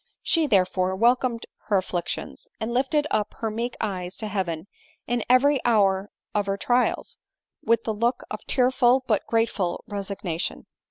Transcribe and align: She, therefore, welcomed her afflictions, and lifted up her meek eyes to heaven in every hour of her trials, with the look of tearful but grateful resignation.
She, 0.23 0.47
therefore, 0.47 0.95
welcomed 0.95 1.45
her 1.67 1.77
afflictions, 1.77 2.47
and 2.59 2.73
lifted 2.73 3.05
up 3.11 3.35
her 3.35 3.51
meek 3.51 3.77
eyes 3.79 4.15
to 4.17 4.27
heaven 4.27 4.65
in 5.05 5.23
every 5.29 5.63
hour 5.63 6.09
of 6.33 6.47
her 6.47 6.57
trials, 6.57 7.19
with 7.61 7.83
the 7.83 7.93
look 7.93 8.23
of 8.31 8.39
tearful 8.47 9.03
but 9.05 9.27
grateful 9.27 9.83
resignation. 9.87 10.65